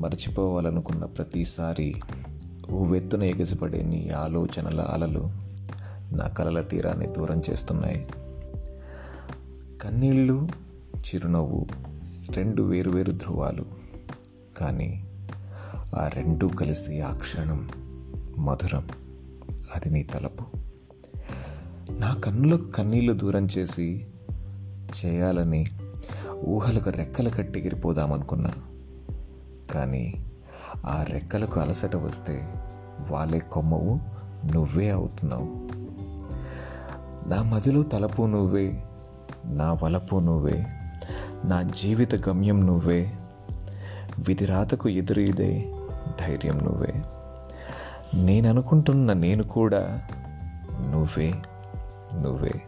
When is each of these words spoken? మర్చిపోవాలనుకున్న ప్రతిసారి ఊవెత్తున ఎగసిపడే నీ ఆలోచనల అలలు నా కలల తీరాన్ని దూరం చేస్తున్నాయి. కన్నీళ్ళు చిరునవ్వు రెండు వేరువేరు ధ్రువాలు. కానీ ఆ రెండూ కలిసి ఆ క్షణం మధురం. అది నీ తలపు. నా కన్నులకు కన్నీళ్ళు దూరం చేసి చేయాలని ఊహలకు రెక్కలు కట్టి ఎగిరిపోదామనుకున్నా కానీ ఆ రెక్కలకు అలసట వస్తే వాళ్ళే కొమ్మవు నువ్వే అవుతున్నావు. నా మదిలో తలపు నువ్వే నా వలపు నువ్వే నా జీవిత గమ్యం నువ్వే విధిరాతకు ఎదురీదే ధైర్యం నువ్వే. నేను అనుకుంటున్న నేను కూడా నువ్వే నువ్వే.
మర్చిపోవాలనుకున్న 0.00 1.04
ప్రతిసారి 1.04 1.94
ఊవెత్తున 2.70 3.22
ఎగసిపడే 3.22 3.82
నీ 3.82 4.08
ఆలోచనల 4.08 4.80
అలలు 4.80 5.30
నా 6.12 6.28
కలల 6.28 6.60
తీరాన్ని 6.60 7.06
దూరం 7.06 7.42
చేస్తున్నాయి. 7.50 8.08
కన్నీళ్ళు 9.82 10.48
చిరునవ్వు 10.98 11.66
రెండు 12.30 12.62
వేరువేరు 12.62 13.10
ధ్రువాలు. 13.10 13.64
కానీ 14.56 15.04
ఆ 15.96 16.08
రెండూ 16.14 16.48
కలిసి 16.48 17.00
ఆ 17.00 17.14
క్షణం 17.14 17.68
మధురం. 18.38 18.88
అది 19.74 19.90
నీ 19.90 20.02
తలపు. 20.02 20.44
నా 21.92 22.14
కన్నులకు 22.14 22.70
కన్నీళ్ళు 22.70 23.12
దూరం 23.12 23.46
చేసి 23.46 24.06
చేయాలని 25.06 25.66
ఊహలకు 26.44 26.90
రెక్కలు 26.90 27.30
కట్టి 27.30 27.60
ఎగిరిపోదామనుకున్నా 27.60 28.52
కానీ 29.70 30.24
ఆ 30.86 31.02
రెక్కలకు 31.02 31.60
అలసట 31.60 31.96
వస్తే 31.96 32.54
వాళ్ళే 33.10 33.38
కొమ్మవు 33.38 34.00
నువ్వే 34.54 34.90
అవుతున్నావు. 34.90 35.70
నా 37.28 37.42
మదిలో 37.42 37.82
తలపు 37.82 38.22
నువ్వే 38.22 38.82
నా 39.44 39.72
వలపు 39.72 40.16
నువ్వే 40.16 40.66
నా 41.44 41.62
జీవిత 41.62 42.28
గమ్యం 42.28 42.66
నువ్వే 42.66 43.12
విధిరాతకు 44.18 44.88
ఎదురీదే 44.88 45.72
ధైర్యం 46.20 46.58
నువ్వే. 46.58 47.04
నేను 48.14 48.48
అనుకుంటున్న 48.48 49.12
నేను 49.12 49.42
కూడా 49.42 50.02
నువ్వే 50.90 51.34
నువ్వే. 52.14 52.62